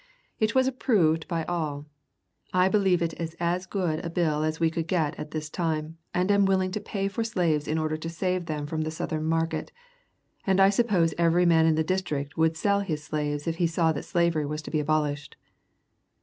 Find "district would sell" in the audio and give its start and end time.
11.83-12.79